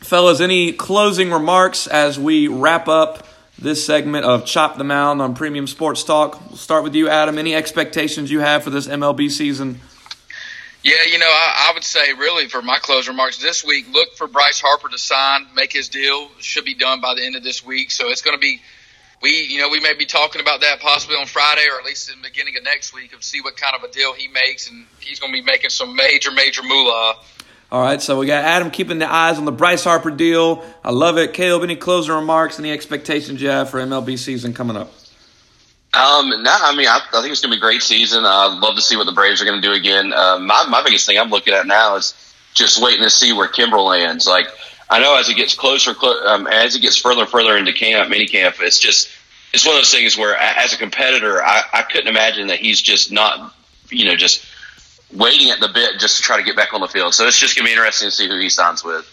fellas, 0.00 0.40
any 0.40 0.72
closing 0.72 1.30
remarks 1.30 1.86
as 1.86 2.18
we 2.18 2.48
wrap 2.48 2.88
up 2.88 3.26
this 3.58 3.84
segment 3.84 4.24
of 4.24 4.44
Chop 4.44 4.76
the 4.76 4.84
Mound 4.84 5.22
on 5.22 5.34
Premium 5.34 5.66
Sports 5.66 6.04
Talk? 6.04 6.40
We'll 6.48 6.56
start 6.56 6.82
with 6.82 6.94
you, 6.94 7.08
Adam. 7.08 7.38
Any 7.38 7.54
expectations 7.54 8.30
you 8.30 8.40
have 8.40 8.64
for 8.64 8.70
this 8.70 8.86
MLB 8.86 9.30
season? 9.30 9.80
Yeah, 10.82 10.96
you 11.08 11.18
know, 11.18 11.28
I, 11.28 11.68
I 11.70 11.74
would 11.74 11.84
say 11.84 12.12
really 12.14 12.48
for 12.48 12.60
my 12.60 12.78
closing 12.78 13.12
remarks 13.12 13.38
this 13.38 13.64
week, 13.64 13.86
look 13.92 14.16
for 14.16 14.26
Bryce 14.26 14.60
Harper 14.60 14.88
to 14.88 14.98
sign, 14.98 15.46
make 15.54 15.72
his 15.72 15.88
deal. 15.88 16.28
Should 16.40 16.64
be 16.64 16.74
done 16.74 17.00
by 17.00 17.14
the 17.14 17.24
end 17.24 17.36
of 17.36 17.44
this 17.44 17.64
week. 17.64 17.92
So 17.92 18.08
it's 18.08 18.20
going 18.20 18.36
to 18.36 18.40
be, 18.40 18.60
we, 19.22 19.30
you 19.48 19.60
know, 19.60 19.68
we 19.68 19.78
may 19.78 19.94
be 19.94 20.06
talking 20.06 20.40
about 20.40 20.62
that 20.62 20.80
possibly 20.80 21.16
on 21.16 21.26
Friday 21.26 21.66
or 21.72 21.78
at 21.78 21.84
least 21.84 22.10
in 22.10 22.20
the 22.20 22.28
beginning 22.28 22.56
of 22.56 22.64
next 22.64 22.92
week 22.92 23.14
of 23.14 23.22
see 23.22 23.40
what 23.40 23.56
kind 23.56 23.76
of 23.76 23.88
a 23.88 23.92
deal 23.92 24.12
he 24.12 24.26
makes, 24.26 24.68
and 24.68 24.86
he's 24.98 25.20
going 25.20 25.32
to 25.32 25.40
be 25.40 25.44
making 25.44 25.70
some 25.70 25.94
major, 25.94 26.32
major 26.32 26.62
moolah. 26.64 27.14
All 27.70 27.80
right, 27.80 28.02
so 28.02 28.18
we 28.18 28.26
got 28.26 28.44
Adam 28.44 28.70
keeping 28.70 28.98
the 28.98 29.10
eyes 29.10 29.38
on 29.38 29.44
the 29.44 29.52
Bryce 29.52 29.84
Harper 29.84 30.10
deal. 30.10 30.64
I 30.84 30.90
love 30.90 31.16
it. 31.16 31.32
Caleb, 31.32 31.62
any 31.62 31.76
closing 31.76 32.14
remarks, 32.14 32.58
any 32.58 32.72
expectations 32.72 33.40
you 33.40 33.48
have 33.48 33.70
for 33.70 33.78
MLB 33.78 34.18
season 34.18 34.52
coming 34.52 34.76
up? 34.76 34.92
Um, 35.94 36.30
no, 36.42 36.50
I 36.50 36.74
mean, 36.74 36.88
I, 36.88 37.00
I 37.12 37.20
think 37.20 37.32
it's 37.32 37.42
going 37.42 37.52
to 37.52 37.56
be 37.56 37.58
a 37.58 37.60
great 37.60 37.82
season. 37.82 38.24
I'd 38.24 38.58
love 38.60 38.76
to 38.76 38.82
see 38.82 38.96
what 38.96 39.04
the 39.04 39.12
Braves 39.12 39.42
are 39.42 39.44
going 39.44 39.60
to 39.60 39.66
do 39.66 39.74
again. 39.74 40.12
Uh, 40.12 40.38
my, 40.38 40.64
my 40.68 40.82
biggest 40.82 41.04
thing 41.04 41.18
I'm 41.18 41.28
looking 41.28 41.52
at 41.52 41.66
now 41.66 41.96
is 41.96 42.14
just 42.54 42.82
waiting 42.82 43.02
to 43.02 43.10
see 43.10 43.32
where 43.34 43.46
Kimbrel 43.48 43.86
lands. 43.86 44.26
Like, 44.26 44.46
I 44.88 45.00
know 45.00 45.18
as 45.18 45.28
it 45.28 45.36
gets 45.36 45.54
closer, 45.54 45.92
clo- 45.92 46.24
um, 46.26 46.46
as 46.46 46.74
it 46.76 46.80
gets 46.80 46.96
further 46.96 47.22
and 47.22 47.30
further 47.30 47.58
into 47.58 47.74
camp, 47.74 48.08
mini 48.08 48.26
camp, 48.26 48.56
it's 48.60 48.78
just, 48.78 49.10
it's 49.52 49.66
one 49.66 49.74
of 49.74 49.80
those 49.80 49.92
things 49.92 50.16
where 50.16 50.34
as 50.34 50.72
a 50.72 50.78
competitor, 50.78 51.42
I, 51.42 51.62
I 51.74 51.82
couldn't 51.82 52.08
imagine 52.08 52.46
that 52.46 52.60
he's 52.60 52.80
just 52.80 53.12
not, 53.12 53.54
you 53.90 54.06
know, 54.06 54.16
just 54.16 54.46
waiting 55.12 55.50
at 55.50 55.60
the 55.60 55.68
bit 55.68 56.00
just 56.00 56.16
to 56.16 56.22
try 56.22 56.38
to 56.38 56.42
get 56.42 56.56
back 56.56 56.72
on 56.72 56.80
the 56.80 56.88
field. 56.88 57.12
So 57.12 57.26
it's 57.26 57.38
just 57.38 57.54
going 57.54 57.66
to 57.66 57.68
be 57.68 57.72
interesting 57.72 58.08
to 58.08 58.12
see 58.12 58.28
who 58.28 58.38
he 58.38 58.48
signs 58.48 58.82
with. 58.82 59.04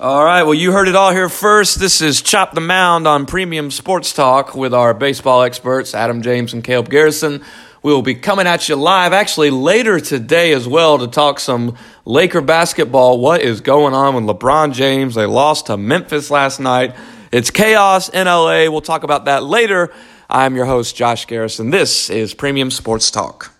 All 0.00 0.24
right, 0.24 0.44
well, 0.44 0.54
you 0.54 0.70
heard 0.70 0.86
it 0.86 0.94
all 0.94 1.10
here 1.10 1.28
first. 1.28 1.80
This 1.80 2.00
is 2.00 2.22
Chop 2.22 2.54
the 2.54 2.60
Mound 2.60 3.08
on 3.08 3.26
Premium 3.26 3.68
Sports 3.72 4.12
Talk 4.12 4.54
with 4.54 4.72
our 4.72 4.94
baseball 4.94 5.42
experts, 5.42 5.92
Adam 5.92 6.22
James 6.22 6.52
and 6.52 6.62
Caleb 6.62 6.88
Garrison. 6.88 7.42
We 7.82 7.92
will 7.92 8.02
be 8.02 8.14
coming 8.14 8.46
at 8.46 8.68
you 8.68 8.76
live 8.76 9.12
actually 9.12 9.50
later 9.50 9.98
today 9.98 10.52
as 10.52 10.68
well 10.68 10.98
to 10.98 11.08
talk 11.08 11.40
some 11.40 11.76
Laker 12.04 12.40
basketball. 12.40 13.18
What 13.18 13.40
is 13.40 13.60
going 13.60 13.92
on 13.92 14.14
with 14.14 14.36
LeBron 14.36 14.72
James? 14.72 15.16
They 15.16 15.26
lost 15.26 15.66
to 15.66 15.76
Memphis 15.76 16.30
last 16.30 16.60
night. 16.60 16.94
It's 17.32 17.50
chaos 17.50 18.08
in 18.08 18.28
LA. 18.28 18.70
We'll 18.70 18.80
talk 18.80 19.02
about 19.02 19.24
that 19.24 19.42
later. 19.42 19.92
I'm 20.30 20.54
your 20.54 20.66
host, 20.66 20.94
Josh 20.94 21.26
Garrison. 21.26 21.70
This 21.70 22.08
is 22.08 22.34
Premium 22.34 22.70
Sports 22.70 23.10
Talk. 23.10 23.52